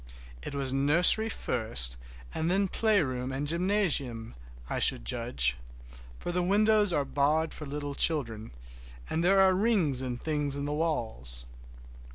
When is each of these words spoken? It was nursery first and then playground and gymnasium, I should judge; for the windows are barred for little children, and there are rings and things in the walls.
It 0.41 0.55
was 0.55 0.73
nursery 0.73 1.29
first 1.29 1.95
and 2.33 2.49
then 2.49 2.67
playground 2.67 3.31
and 3.31 3.45
gymnasium, 3.45 4.33
I 4.67 4.79
should 4.79 5.05
judge; 5.05 5.57
for 6.17 6.31
the 6.31 6.41
windows 6.41 6.91
are 6.91 7.05
barred 7.05 7.53
for 7.53 7.67
little 7.67 7.93
children, 7.93 8.49
and 9.11 9.23
there 9.23 9.39
are 9.41 9.53
rings 9.53 10.01
and 10.01 10.19
things 10.19 10.55
in 10.55 10.65
the 10.65 10.73
walls. 10.73 11.45